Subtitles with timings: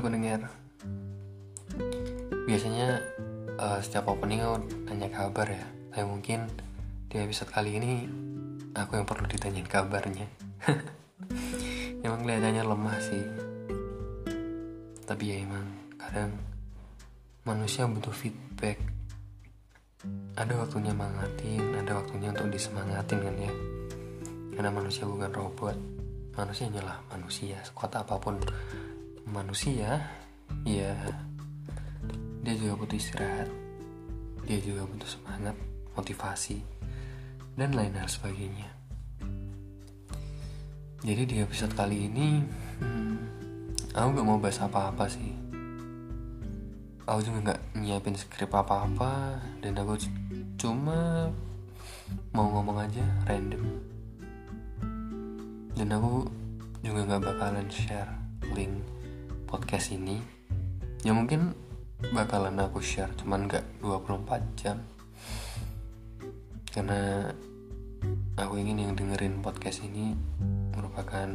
[0.00, 0.48] Halo pendengar
[2.48, 3.04] Biasanya
[3.60, 5.60] uh, setiap opening aku tanya kabar ya.
[5.92, 6.48] Tapi mungkin
[7.12, 8.08] di episode kali ini
[8.80, 10.24] Aku yang perlu ditanyain kabarnya.
[12.08, 13.24] Emang kelihatannya lemah sih.
[15.04, 15.68] Tapi ya emang
[16.00, 16.32] kadang
[17.44, 18.80] Manusia butuh feedback.
[20.32, 23.52] Ada waktunya mangatin Ada waktunya untuk disemangatin kan ya.
[24.56, 25.76] Karena manusia bukan robot.
[26.40, 28.40] Manusia hanyalah manusia Sekuat apa pun
[29.30, 30.02] manusia
[30.66, 30.92] ya
[32.42, 33.48] dia juga butuh istirahat
[34.50, 35.54] dia juga butuh semangat
[35.94, 36.58] motivasi
[37.54, 38.68] dan lain hal sebagainya.
[41.00, 42.44] Jadi di episode kali ini
[42.82, 43.16] hmm,
[43.94, 45.32] aku gak mau bahas apa-apa sih.
[47.08, 49.96] Aku juga gak nyiapin skrip apa-apa dan aku
[50.60, 51.30] cuma
[52.34, 53.64] mau ngomong aja random.
[55.78, 56.28] Dan aku
[56.84, 58.12] juga gak bakalan share
[58.52, 58.99] link
[59.50, 60.22] podcast ini
[61.02, 61.50] ya mungkin
[62.14, 64.78] bakalan aku share cuman gak 24 jam.
[66.70, 67.26] Karena
[68.38, 70.14] aku ingin yang dengerin podcast ini
[70.70, 71.28] merupakan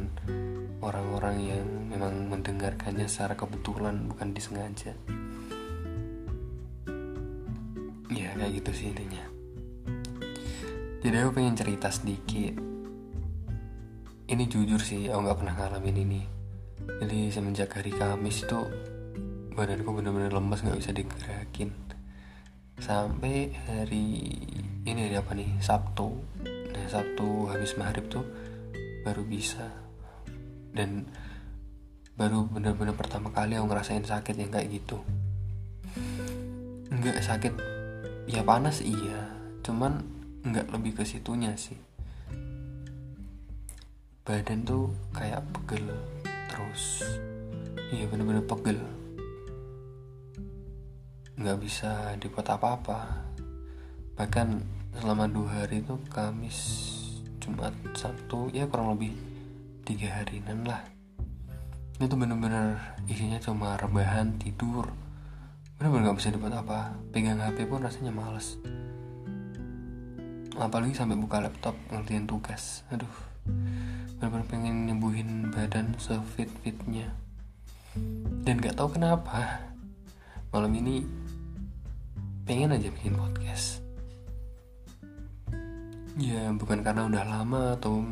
[0.80, 4.96] orang-orang yang memang mendengarkannya secara kebetulan bukan disengaja.
[8.08, 9.24] Ya kayak gitu sih intinya.
[11.04, 12.56] Jadi aku pengen cerita sedikit.
[14.26, 16.35] Ini jujur sih aku gak pernah ngalamin ini
[16.96, 18.60] jadi semenjak hari Kamis itu
[19.56, 21.70] badanku bener-bener lemas nggak bisa digerakin.
[22.76, 24.36] Sampai hari
[24.84, 25.60] ini hari apa nih?
[25.64, 26.12] Sabtu.
[26.44, 28.24] Nah Sabtu habis maghrib tuh
[29.00, 29.64] baru bisa.
[30.76, 31.08] Dan
[32.16, 35.00] baru bener-bener pertama kali aku ngerasain sakit yang kayak gitu.
[36.92, 37.54] Nggak sakit
[38.28, 39.36] ya panas iya.
[39.64, 40.04] Cuman
[40.44, 41.80] nggak lebih ke situnya sih.
[44.26, 45.96] Badan tuh kayak pegel
[46.56, 47.04] terus.
[47.92, 48.80] Iya bener-bener pegel.
[51.36, 53.28] Nggak bisa dibuat apa-apa.
[54.16, 54.48] Bahkan
[54.96, 56.56] selama dua hari itu Kamis
[57.36, 59.12] Jumat Sabtu ya kurang lebih
[59.84, 60.80] tiga harian lah.
[62.00, 64.88] Itu bener-bener isinya cuma rebahan tidur.
[65.76, 66.96] Bener-bener nggak bisa dibuat apa.
[67.12, 68.56] Pegang HP pun rasanya males.
[70.56, 72.80] Apalagi sampai buka laptop ngertiin tugas.
[72.88, 73.12] Aduh
[74.16, 77.12] benar-benar pengen nyembuhin badan sefit fitnya
[78.44, 79.60] dan gak tahu kenapa
[80.52, 81.04] malam ini
[82.46, 83.82] pengen aja bikin podcast.
[86.16, 88.06] Ya bukan karena udah lama atau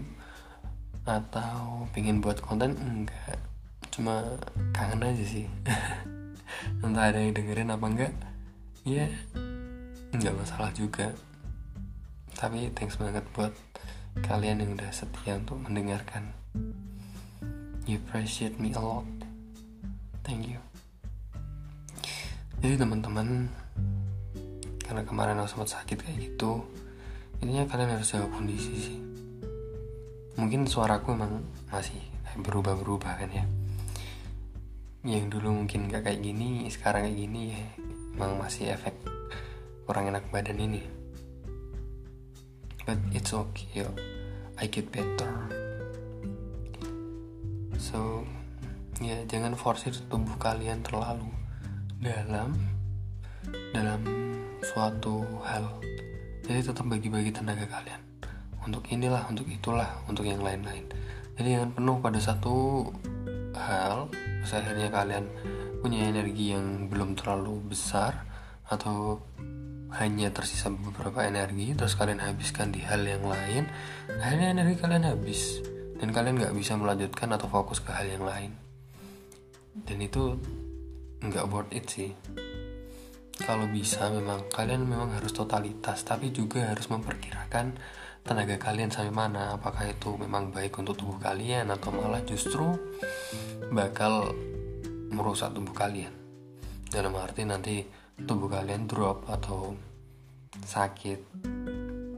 [1.07, 3.39] atau pengen buat konten enggak.
[3.95, 4.27] Cuma
[4.75, 5.47] kangen aja sih.
[6.85, 8.13] Entah ada yang dengerin apa enggak.
[8.83, 9.07] Ya
[10.13, 11.15] nggak masalah juga.
[12.35, 13.55] Tapi thanks banget buat
[14.23, 16.31] kalian yang udah setia untuk mendengarkan.
[17.83, 19.09] You appreciate me a lot.
[20.23, 20.63] Thank you.
[22.63, 23.51] Jadi teman-teman,
[24.87, 26.63] karena kemarin aku sempat sakit kayak gitu,
[27.43, 28.99] intinya kalian harus jaga kondisi sih.
[30.39, 32.01] Mungkin suaraku emang masih
[32.39, 33.45] berubah-berubah kan ya.
[35.05, 37.63] Yang dulu mungkin gak kayak gini, sekarang kayak gini ya,
[38.17, 38.95] emang masih efek
[39.85, 41.04] kurang enak badan ini
[42.85, 43.85] but it's okay.
[44.61, 45.33] I get better.
[47.81, 48.23] So
[49.03, 51.27] ya jangan force tubuh kalian terlalu
[51.99, 52.55] dalam
[53.75, 54.01] dalam
[54.63, 55.69] suatu hal.
[56.45, 58.01] Jadi tetap bagi-bagi tenaga kalian.
[58.65, 60.89] Untuk inilah untuk itulah untuk yang lain-lain.
[61.37, 62.89] Jadi jangan penuh pada satu
[63.57, 64.09] hal.
[64.45, 65.27] Akhirnya kalian
[65.81, 68.25] punya energi yang belum terlalu besar
[68.69, 69.21] atau
[70.01, 73.71] hanya tersisa beberapa energi terus kalian habiskan di hal yang lain
[74.19, 75.63] akhirnya energi kalian habis.
[75.95, 78.53] Dan kalian nggak bisa melanjutkan atau fokus ke hal yang lain.
[79.73, 80.37] Dan itu
[81.23, 82.11] nggak worth it sih.
[83.35, 87.75] Kalau bisa memang kalian memang harus totalitas tapi juga harus memperkirakan
[88.21, 89.55] tenaga kalian sampai mana.
[89.57, 92.75] Apakah itu memang baik untuk tubuh kalian atau malah justru
[93.71, 94.35] bakal
[95.11, 96.13] merusak tubuh kalian.
[96.91, 99.75] Dalam arti nanti tubuh kalian drop atau
[100.63, 101.19] sakit.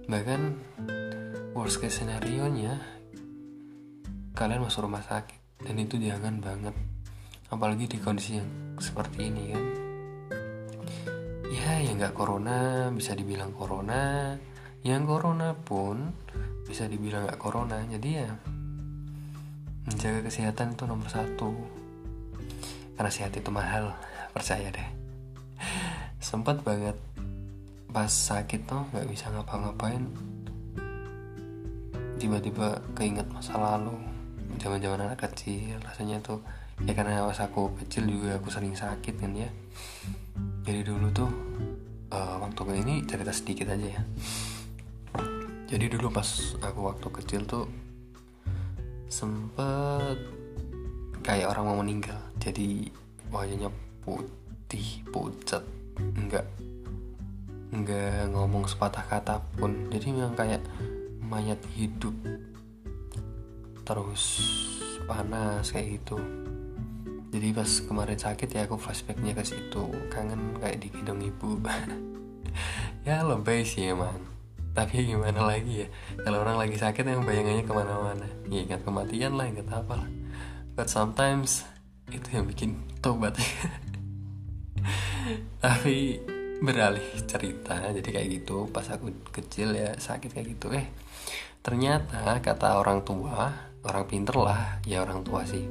[0.05, 0.41] Bahkan
[1.57, 2.77] worst case scenario nya
[4.37, 6.77] kalian masuk rumah sakit dan itu jangan banget.
[7.49, 9.65] Apalagi di kondisi yang seperti ini kan.
[11.49, 14.37] Ya yang nggak corona bisa dibilang corona.
[14.85, 16.13] Yang corona pun
[16.69, 17.81] bisa dibilang nggak corona.
[17.89, 18.31] Jadi ya
[19.89, 21.57] menjaga kesehatan itu nomor satu.
[23.01, 23.97] Karena sehat itu mahal
[24.37, 24.96] percaya deh
[26.27, 26.99] sempat banget
[27.95, 30.03] pas sakit tuh nggak bisa ngapa-ngapain.
[32.19, 33.95] Tiba-tiba keinget masa lalu.
[34.59, 36.43] Zaman-zaman anak kecil rasanya tuh
[36.83, 39.47] ya karena pas aku kecil juga aku sering sakit kan ya.
[40.67, 41.31] Jadi dulu tuh
[42.11, 44.03] uh, waktu ini cerita sedikit aja ya.
[45.71, 46.27] Jadi dulu pas
[46.59, 47.71] aku waktu kecil tuh
[49.07, 50.19] sempet
[51.23, 52.19] kayak orang mau meninggal.
[52.43, 52.91] Jadi
[53.31, 53.71] wajahnya
[54.03, 56.47] putih pucat enggak
[57.73, 59.89] enggak ngomong sepatah kata pun.
[59.93, 60.63] Jadi memang kayak
[61.25, 62.15] mayat hidup.
[63.87, 64.25] Terus
[65.07, 66.19] panas kayak gitu.
[67.31, 69.85] Jadi pas kemarin sakit ya aku flashbacknya ke situ.
[70.09, 71.59] Kangen kayak digendong ibu.
[73.07, 74.19] Ya lebay sih emang.
[74.75, 75.89] Tapi gimana lagi ya?
[76.21, 78.27] Kalau orang lagi sakit yang bayangannya ke mana-mana.
[78.51, 80.11] Ya ingat kematian lah ingat apa lah.
[80.75, 81.63] But sometimes
[82.13, 83.39] itu yang bikin tobat
[85.63, 86.21] tapi
[86.61, 88.69] beralih cerita jadi kayak gitu.
[88.73, 90.73] Pas aku kecil ya sakit kayak gitu.
[90.73, 90.87] Eh
[91.61, 93.53] ternyata kata orang tua
[93.85, 94.81] orang pinter lah.
[94.89, 95.65] Ya orang tua sih.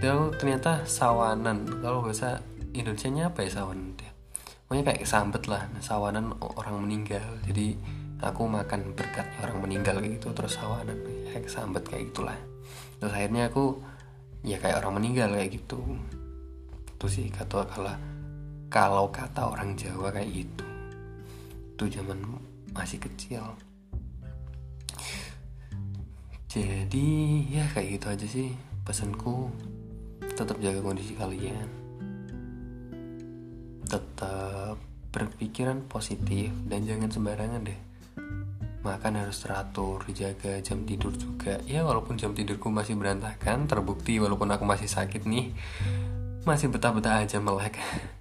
[0.00, 1.68] Itu ternyata sawanan.
[1.84, 2.40] Kalau bahasa
[2.72, 4.10] Indonesia nya apa ya sawanan dia
[4.70, 5.66] pokoknya kayak sambet lah.
[5.74, 7.42] Nah, sawanan orang meninggal.
[7.42, 7.74] Jadi
[8.22, 10.30] aku makan berkatnya orang meninggal kayak gitu.
[10.30, 10.94] Terus sawanan
[11.34, 12.38] kayak sambet kayak gitulah.
[13.02, 13.82] Terus akhirnya aku
[14.46, 15.82] ya kayak orang meninggal kayak gitu.
[16.86, 17.98] Itu sih kata kalau
[18.70, 20.64] kalau kata orang Jawa kayak gitu.
[21.74, 22.22] Itu zaman
[22.70, 23.42] masih kecil.
[26.46, 27.06] Jadi
[27.50, 28.48] ya kayak gitu aja sih
[28.86, 29.50] pesanku.
[30.22, 31.66] Tetap jaga kondisi kalian.
[33.90, 34.78] Tetap
[35.10, 37.80] berpikiran positif dan jangan sembarangan deh.
[38.86, 41.58] Makan harus teratur dijaga jam tidur juga.
[41.66, 45.50] Ya walaupun jam tidurku masih berantakan terbukti walaupun aku masih sakit nih
[46.48, 47.76] masih betah-betah aja melek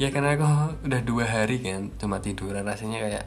[0.00, 0.46] ya karena aku
[0.88, 2.64] udah dua hari kan cuma tiduran.
[2.64, 3.24] Rasanya kayak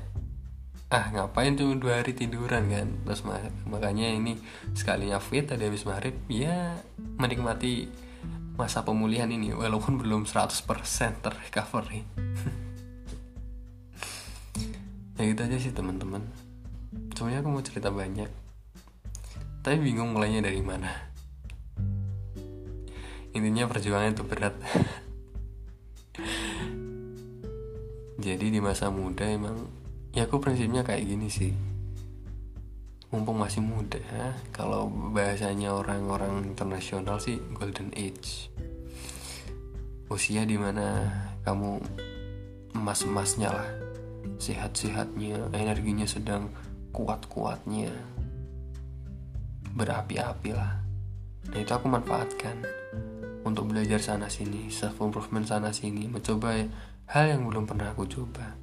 [0.93, 2.87] ah ngapain cuma dua hari tiduran kan?
[3.05, 3.21] Terus
[3.65, 4.37] makanya ini
[4.73, 6.79] sekalinya fit tadi habis maghrib ya
[7.17, 7.89] menikmati
[8.55, 10.65] masa pemulihan ini walaupun belum 100%
[11.21, 12.01] terrecovery.
[15.15, 16.27] Ya gitu aja sih teman-teman.
[17.15, 18.27] Sebenarnya aku mau cerita banyak.
[19.63, 20.91] Tapi bingung mulainya dari mana.
[23.31, 24.59] Intinya perjuangan itu berat
[28.25, 29.69] jadi di masa muda emang
[30.17, 31.53] ya aku prinsipnya kayak gini sih
[33.13, 34.01] mumpung masih muda
[34.49, 38.49] kalau bahasanya orang-orang internasional sih golden age
[40.09, 41.05] usia di mana
[41.45, 41.77] kamu
[42.73, 43.85] emas-emasnya lah
[44.39, 46.51] sehat-sehatnya, energinya sedang
[46.91, 47.91] kuat-kuatnya,
[49.75, 50.81] berapi-api lah.
[51.51, 52.65] Nah itu aku manfaatkan
[53.45, 56.65] untuk belajar sana sini, self improvement sana sini, mencoba
[57.09, 58.55] hal yang belum pernah aku coba.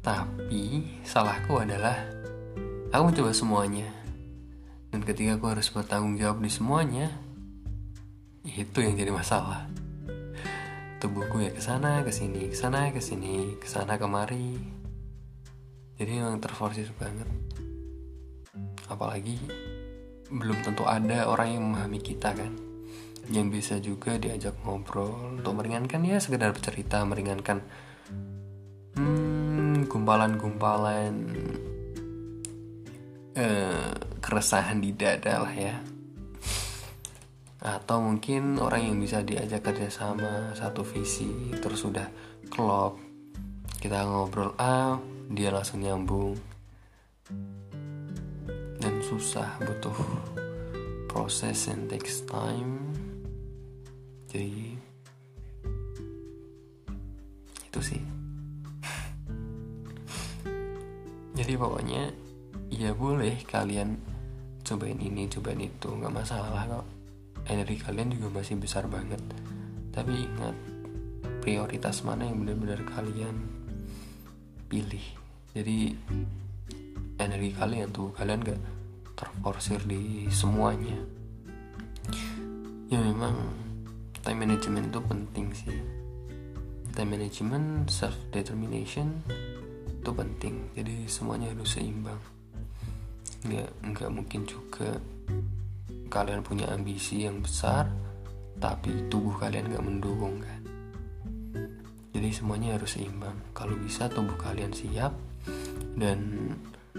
[0.00, 1.96] Tapi salahku adalah
[2.94, 3.88] aku mencoba semuanya.
[4.92, 7.10] Dan ketika aku harus bertanggung jawab di semuanya,
[8.46, 9.66] itu yang jadi masalah
[10.96, 14.56] tubuhku ya ke sana ke sini ke sana ke sini ke sana kemari
[16.00, 17.28] jadi memang terforsir banget
[18.88, 19.36] apalagi
[20.32, 22.65] belum tentu ada orang yang memahami kita kan
[23.30, 27.58] yang bisa juga diajak ngobrol untuk meringankan ya sekedar bercerita meringankan
[28.94, 31.12] hmm, gumpalan-gumpalan
[33.34, 33.90] uh,
[34.22, 35.76] keresahan di dada lah ya.
[37.66, 42.06] Atau mungkin orang yang bisa diajak kerjasama satu visi terus sudah
[42.46, 43.02] klop
[43.82, 46.38] kita ngobrol ah dia langsung nyambung.
[48.76, 49.98] Dan susah butuh
[51.10, 52.95] proses and takes time
[57.76, 58.02] itu sih.
[61.36, 62.08] Jadi pokoknya
[62.72, 64.00] ya boleh kalian
[64.64, 65.88] cobain ini cobain itu.
[65.92, 66.86] Nggak masalah kok.
[67.46, 69.20] Energi kalian juga masih besar banget.
[69.92, 70.56] Tapi ingat
[71.44, 73.36] prioritas mana yang benar-benar kalian
[74.66, 75.06] pilih.
[75.54, 75.94] Jadi
[77.16, 78.60] energi kalian tuh kalian gak
[79.16, 80.96] terforsir di semuanya.
[82.92, 83.65] Ya memang
[84.26, 85.78] time management itu penting sih.
[86.90, 89.22] Time management self determination
[89.86, 90.66] itu penting.
[90.74, 92.18] Jadi semuanya harus seimbang.
[93.46, 94.98] Nggak nggak mungkin juga
[96.10, 97.86] kalian punya ambisi yang besar
[98.58, 100.60] tapi tubuh kalian gak mendukung kan?
[102.10, 103.36] Jadi semuanya harus seimbang.
[103.54, 105.14] Kalau bisa tubuh kalian siap
[105.94, 106.50] dan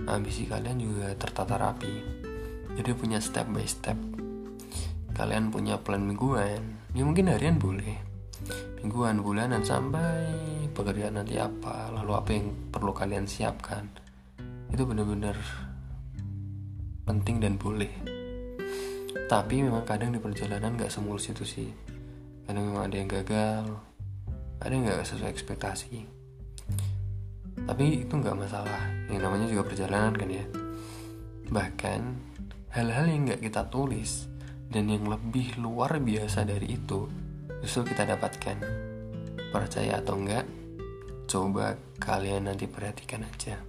[0.07, 1.91] ambisi kalian juga tertata rapi.
[2.77, 3.98] Jadi punya step by step.
[5.17, 7.94] Kalian punya plan mingguan ya mungkin harian boleh.
[8.82, 10.34] Mingguan bulanan sampai
[10.74, 13.86] pekerjaan nanti apa lalu apa yang perlu kalian siapkan.
[14.74, 15.38] Itu benar-benar
[17.06, 17.94] penting dan boleh.
[19.30, 21.70] Tapi memang kadang di perjalanan nggak semulus itu sih.
[22.50, 23.66] Kadang memang ada yang gagal
[24.58, 26.01] ada yang nggak sesuai ekspektasi.
[27.62, 28.89] Tapi itu nggak masalah.
[29.06, 30.46] Yang namanya juga perjalanan kan ya.
[31.54, 32.01] Bahkan
[32.74, 34.26] hal-hal yang nggak kita tulis
[34.67, 37.07] dan yang lebih luar biasa dari itu
[37.63, 38.57] justru kita dapatkan
[39.50, 40.45] percaya atau enggak
[41.27, 43.59] coba kalian nanti perhatikan aja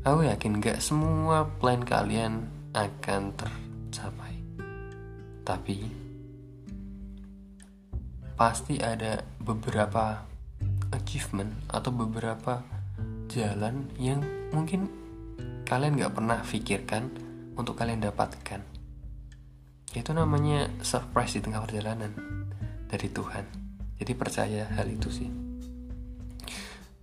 [0.00, 4.32] Aku yakin gak semua plan kalian akan tercapai.
[5.44, 5.76] Tapi
[8.32, 10.24] pasti ada beberapa
[10.96, 12.64] achievement atau beberapa
[13.28, 14.24] jalan yang
[14.56, 14.88] mungkin
[15.68, 17.12] kalian gak pernah pikirkan
[17.60, 18.79] untuk kalian dapatkan.
[19.90, 22.14] Itu namanya surprise di tengah perjalanan
[22.86, 23.44] dari Tuhan.
[23.98, 25.30] Jadi percaya hal itu sih.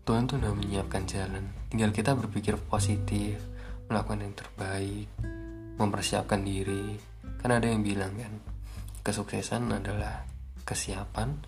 [0.08, 1.52] Tuhan tuh udah menyiapkan jalan.
[1.68, 3.44] Tinggal kita berpikir positif
[3.92, 5.08] melakukan yang terbaik
[5.76, 6.96] mempersiapkan diri.
[7.44, 8.34] Kan ada yang bilang kan
[9.04, 10.24] kesuksesan adalah
[10.64, 11.44] kesiapan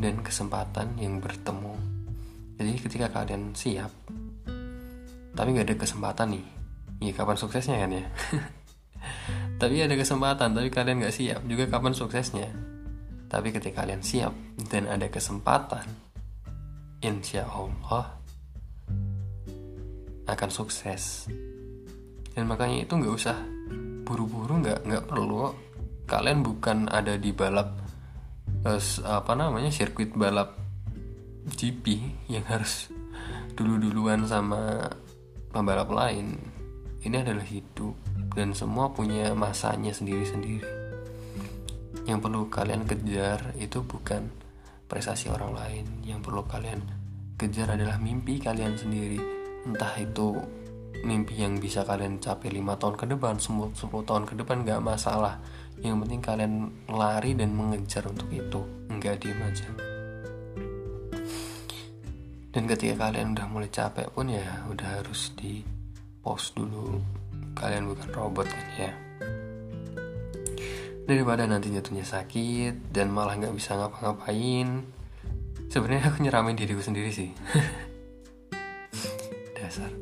[0.00, 1.76] dan kesempatan yang bertemu.
[2.56, 3.92] Jadi ketika kalian siap
[5.36, 6.46] tapi nggak ada kesempatan nih.
[7.04, 8.04] Ya kapan suksesnya kan ya
[9.56, 11.40] tapi ada kesempatan tapi kalian nggak siap.
[11.48, 12.48] Juga kapan suksesnya?
[13.26, 14.32] Tapi ketika kalian siap
[14.68, 15.84] dan ada kesempatan
[17.00, 18.20] insya Allah
[20.28, 21.30] akan sukses.
[22.36, 23.36] Dan makanya itu nggak usah
[24.06, 25.50] buru-buru nggak nggak perlu
[26.06, 27.74] kalian bukan ada di balap
[28.62, 30.54] eh, apa namanya sirkuit balap
[31.50, 31.98] GP
[32.30, 32.90] yang harus
[33.58, 34.86] dulu-duluan sama
[35.50, 36.38] pembalap lain
[37.02, 37.98] ini adalah hidup
[38.32, 40.86] dan semua punya masanya sendiri-sendiri.
[42.06, 44.30] Yang perlu kalian kejar itu bukan
[44.86, 45.84] prestasi orang lain.
[46.06, 46.80] Yang perlu kalian
[47.34, 49.18] kejar adalah mimpi kalian sendiri.
[49.66, 50.38] Entah itu
[51.02, 54.80] mimpi yang bisa kalian capai lima tahun ke depan 10, 10 tahun ke depan gak
[54.80, 55.42] masalah.
[55.82, 56.52] Yang penting kalian
[56.88, 58.64] lari dan mengejar untuk itu.
[58.88, 59.68] Nggak diem aja.
[62.56, 65.75] Dan ketika kalian udah mulai capek pun ya udah harus di
[66.26, 66.98] pause dulu.
[67.54, 68.92] Kalian bukan robot kan ya?
[71.06, 74.82] Daripada nanti jatuhnya sakit dan malah nggak bisa ngapa-ngapain.
[75.70, 77.30] Sebenarnya aku nyeramin diriku sendiri sih.
[79.54, 79.94] Dasar.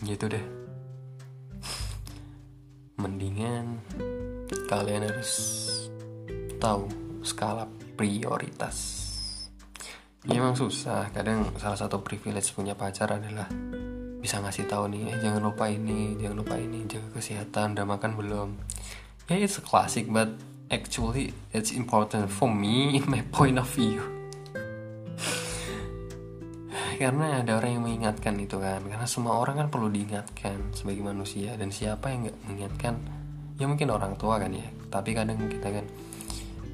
[0.00, 0.44] Gitu deh.
[2.96, 3.84] Mendingan
[4.64, 5.32] kalian harus
[6.56, 6.88] tahu
[7.20, 7.68] skala
[8.00, 8.99] prioritas
[10.28, 11.08] ya, emang susah.
[11.14, 13.48] Kadang salah satu privilege punya pacar adalah
[14.20, 18.10] bisa ngasih tahu nih eh jangan lupa ini jangan lupa ini jaga kesehatan udah makan
[18.20, 18.48] belum?
[19.32, 20.28] Ya yeah, it's a classic but
[20.68, 24.20] actually it's important for me my point of view.
[27.00, 28.84] Karena ada orang yang mengingatkan itu kan.
[28.84, 31.56] Karena semua orang kan perlu diingatkan sebagai manusia.
[31.56, 32.94] Dan siapa yang nggak mengingatkan?
[33.56, 34.68] Ya mungkin orang tua kan ya.
[34.92, 35.88] Tapi kadang kita kan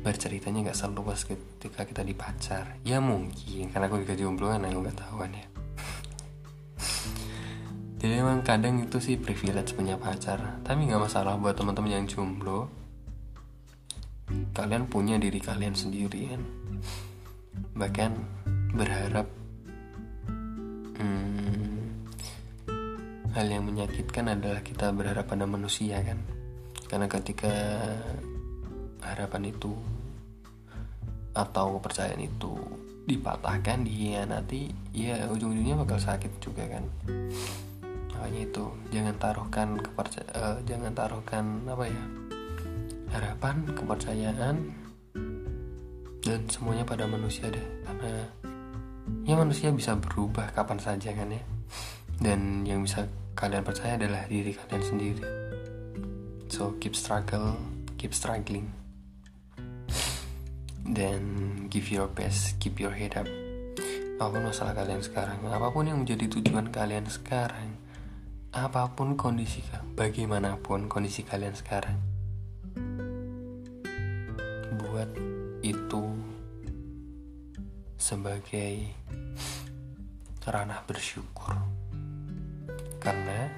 [0.07, 4.99] berceritanya nggak seluas ketika kita dipacar ya mungkin karena aku juga jomblo kan aku nggak
[5.03, 5.47] tahu kan ya.
[7.99, 10.63] Jadi emang kadang itu sih privilege punya pacar.
[10.63, 12.71] Tapi nggak masalah buat teman-teman yang jomblo.
[14.55, 16.43] Kalian punya diri kalian sendiri kan.
[17.75, 18.11] Bahkan
[18.79, 19.27] berharap
[21.03, 21.83] hmm,
[23.35, 26.23] hal yang menyakitkan adalah kita berharap pada manusia kan.
[26.87, 27.51] Karena ketika
[29.03, 29.96] harapan itu
[31.37, 32.57] atau kepercayaan itu
[33.07, 36.85] dipatahkan dia nanti ya ujung-ujungnya bakal sakit juga kan.
[38.17, 42.05] Makanya itu jangan taruhkan kepercayaan uh, jangan taruhkan apa ya
[43.15, 44.57] harapan kepercayaan
[46.25, 47.67] dan semuanya pada manusia deh.
[47.87, 48.27] Karena
[49.23, 51.45] ya manusia bisa berubah kapan saja kan ya.
[52.17, 55.23] Dan yang bisa kalian percaya adalah diri kalian sendiri.
[56.51, 57.55] So keep struggle
[57.97, 58.86] keep struggling
[60.91, 61.23] dan
[61.67, 63.27] give your best keep your head up.
[64.17, 65.43] Apa pun masalah kalian sekarang.
[65.47, 67.87] Apa pun yang menjadi tujuan kalian sekarang
[68.57, 69.61] apa pun kondisi
[70.01, 72.01] bagaimanapun kondisi kalian sekarang
[74.81, 75.13] buat
[75.61, 76.05] itu
[78.01, 78.97] sebagai
[80.49, 81.53] ranah bersyukur.
[82.97, 83.53] Karena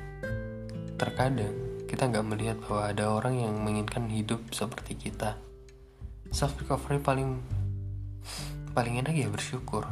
[0.98, 5.38] terkadang kita nggak melihat bahwa ada orang yang menginginkan hidup seperti kita
[6.30, 7.40] self recovery paling
[8.72, 9.88] paling enak ya bersyukur.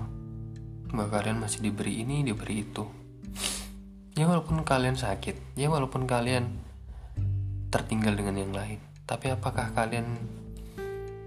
[0.92, 2.84] Bahwa kalian masih diberi ini diberi itu.
[4.16, 6.48] Ya walaupun kalian sakit ya walaupun kalian
[7.68, 10.18] tertinggal dengan yang lain tapi apakah kalian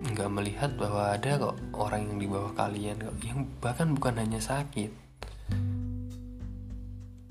[0.04, 4.92] nggak melihat bahwa ada kok orang yang di bawah kalian yang bahkan bukan hanya sakit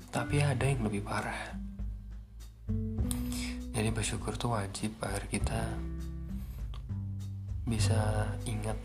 [0.09, 1.53] tapi ada yang lebih parah?
[3.69, 5.61] Jadi bersyukur tuh wajib agar kita
[7.69, 8.75] bisa ingat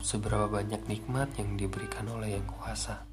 [0.00, 3.04] seberapa banyak nikmat yang diberikan oleh yang kuasa.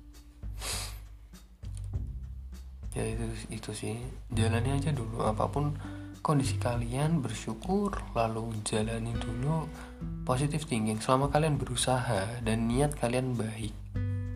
[2.95, 3.97] Ya itu itu sih.
[4.31, 5.25] Jalani aja dulu.
[5.27, 5.75] Apa pun
[6.23, 9.67] kondisi kalian bersyukur lalu jalani dulu
[10.23, 11.03] positif thinking.
[11.03, 13.75] Selama kalian berusaha dan niat kalian baik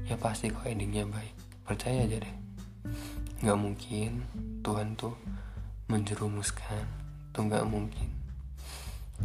[0.10, 1.36] ya pasti kok endingnya baik.
[1.64, 2.36] Percaya aja deh.
[3.46, 4.12] Nggak mungkin
[4.66, 5.14] Tuhan tuh
[5.88, 6.84] menjerumuskan.
[7.32, 8.17] Tuh nggak mungkin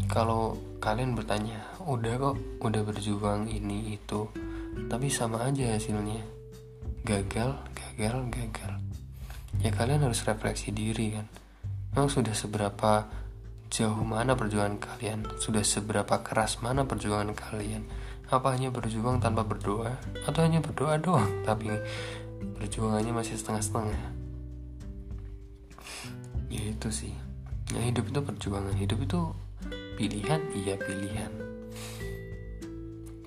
[0.09, 4.29] kalau kalian bertanya udah kok udah berjuang ini itu
[4.89, 6.25] tapi sama aja hasilnya
[7.05, 8.73] gagal gagal gagal
[9.61, 11.27] ya kalian harus refleksi diri kan
[11.93, 13.05] Memang sudah seberapa
[13.69, 15.29] jauh mana perjuangan kalian?
[15.37, 17.85] Sudah seberapa keras mana perjuangan kalian?
[18.33, 20.01] Apa hanya berjuang tanpa berdoa?
[20.25, 21.69] Atau hanya berdoa doang tapi
[22.57, 24.03] perjuangannya masih setengah-setengah?
[26.49, 27.13] Ya itu sih.
[27.77, 28.73] Ya hidup itu perjuangan.
[28.73, 29.37] Hidup itu
[30.03, 31.31] pilihan, iya pilihan.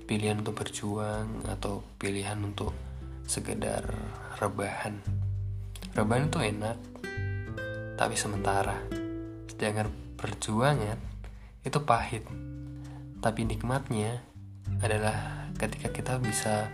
[0.04, 2.76] Pilihan untuk berjuang atau pilihan untuk
[3.24, 3.88] sekedar
[4.44, 5.00] rebahan.
[5.96, 6.78] Rebahan itu enak,
[7.96, 8.76] tapi sementara.
[9.48, 9.88] Sedangkan
[10.20, 11.00] perjuangan
[11.64, 12.28] itu pahit.
[13.24, 14.20] Tapi nikmatnya
[14.84, 16.68] adalah ketika kita bisa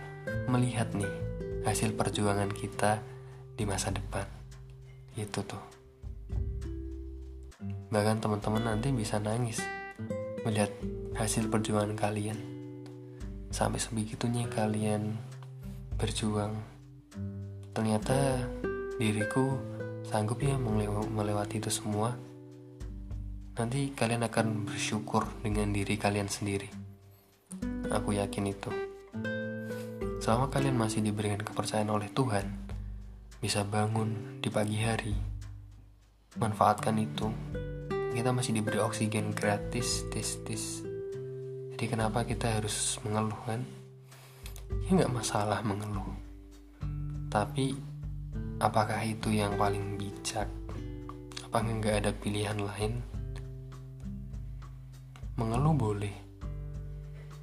[0.50, 1.14] melihat nih
[1.62, 2.98] hasil perjuangan kita
[3.54, 4.26] di masa depan.
[5.14, 5.62] Itu tuh.
[7.94, 9.62] Bahkan teman-teman nanti bisa nangis
[10.42, 10.70] melihat
[11.14, 12.38] hasil perjuangan kalian.
[13.52, 15.16] Sampai sebegitunya kalian
[16.00, 16.56] berjuang.
[17.72, 18.42] Ternyata
[18.96, 19.56] diriku
[20.08, 22.12] sanggup ya melewati itu semua,
[23.56, 26.68] nanti kalian akan bersyukur dengan diri kalian sendiri.
[27.92, 28.70] Aku yakin itu.
[30.22, 32.46] Selama kalian masih diberikan kepercayaan oleh Tuhan,
[33.42, 35.14] bisa bangun di pagi hari,
[36.38, 37.28] manfaatkan itu.
[38.12, 40.84] Kita masih diberi oksigen gratis, tis tis.
[41.72, 43.64] Jadi kenapa kita harus mengeluh kan?
[44.84, 46.12] Ya nggak masalah mengeluh.
[47.32, 47.72] Tapi
[48.60, 50.44] apakah itu yang paling bijak?
[51.48, 53.00] Apakah nggak ada pilihan lain?
[55.40, 56.12] Mengeluh boleh,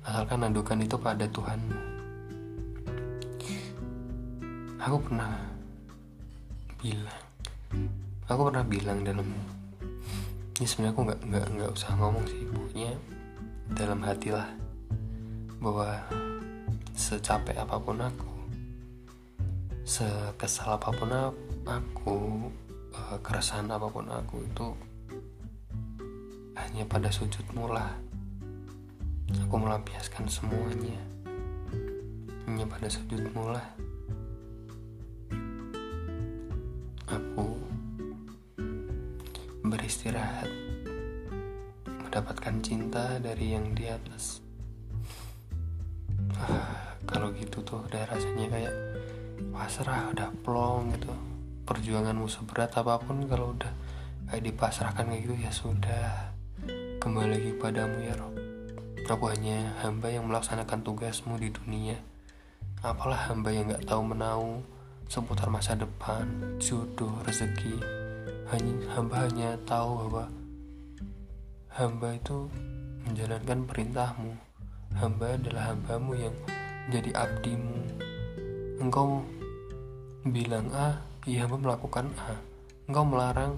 [0.05, 1.62] asalkan adukan itu pada Tuhan.
[4.86, 5.34] Aku pernah
[6.77, 7.21] bilang,
[8.29, 9.27] aku pernah bilang dalam
[10.60, 12.91] ini sebenarnya aku nggak nggak nggak usah ngomong sih, pokoknya
[13.80, 14.43] dalam hati lah
[15.63, 16.04] bahwa
[16.91, 18.32] secapek apa pun aku
[19.88, 21.15] sekesal apa pun
[21.63, 22.17] aku
[22.91, 24.67] eh, keresahan apa pun aku itu
[26.60, 27.95] hanya pada sujudmu lah.
[29.48, 31.00] Aku melampiaskan semuanya
[32.50, 33.63] hanya pada sujudmu lah
[40.10, 40.50] beristirahat
[41.86, 44.41] mendapatkan cinta dari yang di atas.
[46.34, 48.74] Ah, kalau gitu tuh udah rasanya kayak
[49.54, 51.13] pasrah udah plong gitu.
[51.69, 53.69] Perjuanganmu seberat apa pun kalau udah
[54.34, 56.34] kayak dipasrahkan kayak gitu ya sudah.
[56.98, 58.34] Kembali lagi padamu ya Rob.
[59.06, 62.02] Aku hanya hamba yang melaksanakan tugasmu di dunia.
[62.82, 64.65] Apalah hamba yang gak tahu menau
[65.06, 67.98] seputar masa depan jodoh rezeki
[68.49, 70.25] hanya hamba hanya tahu bahwa
[71.69, 72.49] hamba itu
[73.05, 74.31] menjalankan perintahmu
[74.97, 76.35] hamba adalah hambamu yang
[76.89, 77.77] menjadi abdimu
[78.79, 79.21] engkau
[80.27, 82.35] bilang A, ya hamba melakukan A.
[82.91, 83.53] Engkau melarang,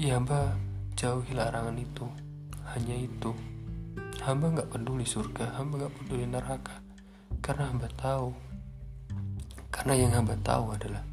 [0.00, 0.56] ya hamba
[0.96, 2.04] jauhi larangan itu.
[2.76, 3.32] Hanya itu.
[4.24, 6.80] Hamba nggak peduli surga, hamba nggak peduli neraka.
[7.44, 8.32] Karena hamba tahu.
[9.68, 11.04] Karena yang hamba tahu adalah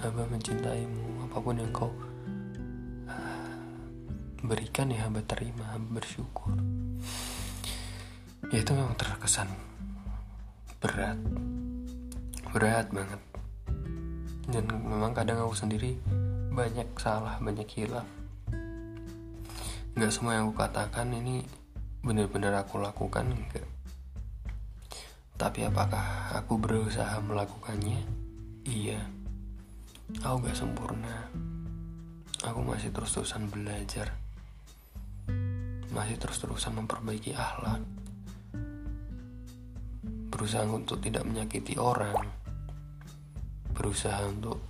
[0.00, 1.92] hamba mencintaimu apa pun yang kau
[3.12, 3.52] ah,
[4.40, 6.56] berikan ya hamba terima, hamba bersyukur.
[8.48, 9.44] Ya itu memang terkesan
[10.80, 11.20] berat.
[12.56, 13.20] Berat banget.
[14.48, 16.00] Dan memang kadang aku sendiri
[16.56, 18.08] banyak salah banyak hilaf.
[19.92, 21.44] Nggak semua yang aku katakan ini
[22.00, 23.68] benar-benar aku lakukan enggak
[25.36, 28.00] tapi apakah aku berusaha melakukannya?
[28.64, 29.25] Iya
[30.14, 31.26] aku gak sempurna.
[32.46, 34.14] Aku masih terus-terusan belajar.
[35.90, 37.82] Masih terus-terusan memperbaiki akhlak.
[40.30, 42.14] Berusaha untuk tidak menyakiti orang.
[43.74, 44.62] Berusaha untuk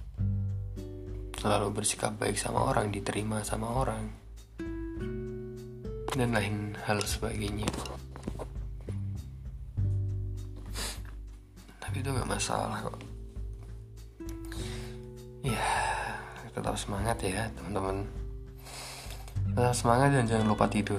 [1.36, 4.08] selalu bersikap baik sama orang, diterima sama orang,
[6.16, 7.68] dan lain hal sebagainya.
[11.76, 13.15] Tapi itu gak masalah kok.
[15.46, 15.62] Ya,
[16.50, 18.02] tetap semangat ya teman-teman.
[19.54, 20.98] Tetap semangat dan jangan lupa tidur.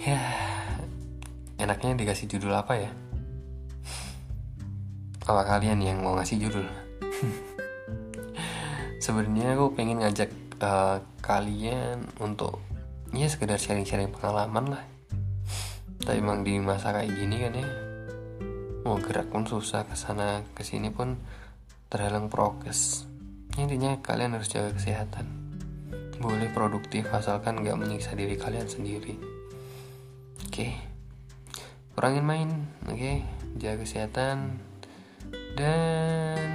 [0.00, 0.16] Ya
[1.60, 2.88] enaknya dikasih judul apa ya?
[5.28, 6.64] Apa kalian yang mau ngasih judul.
[9.04, 10.32] Sebenarnya aku pengen ngajak
[10.64, 12.64] uh, kalian untuk
[13.12, 14.84] ya sekedar sharing-sharing pengalaman lah.
[16.00, 17.68] Tapi emang di masa kayak gini kan ya
[18.88, 21.20] mau gerak pun susah ke sana ke sini pun
[21.90, 23.10] terhalang prokes.
[23.58, 25.26] Intinya kalian harus jaga kesehatan.
[26.22, 29.18] Boleh produktif asalkan nggak menyiksa diri kalian sendiri.
[30.46, 30.70] Oke.
[30.70, 30.70] Okay.
[31.98, 32.46] kurangin main
[32.86, 32.94] oke?
[32.94, 33.26] Okay?
[33.58, 34.62] jaga kesehatan.
[35.58, 36.46] Dan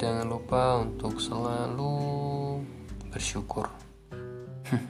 [0.00, 2.64] jangan lupa untuk selalu
[3.12, 3.68] bersyukur.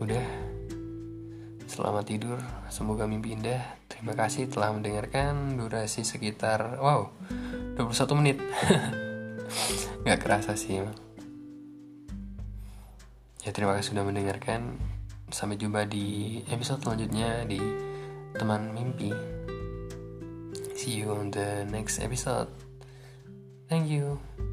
[0.00, 0.24] Udah.
[1.68, 2.40] Selamat tidur.
[2.72, 7.12] Semoga mimpi indah terima kasih telah mendengarkan durasi sekitar wow
[7.76, 8.40] 21 menit.
[10.08, 10.80] Nggak kerasa sih
[13.44, 14.80] ya terima kasih sudah mendengarkan.
[15.30, 17.60] Sampai jumpa di episode selanjutnya di
[18.34, 19.12] teman mimpi.
[20.74, 22.48] See you on the next episode.
[23.68, 24.49] Thank you